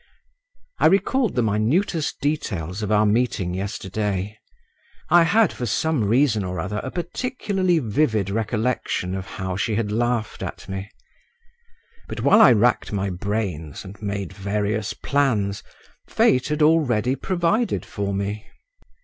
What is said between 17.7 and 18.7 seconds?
for me.